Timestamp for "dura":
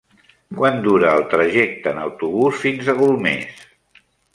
0.87-1.11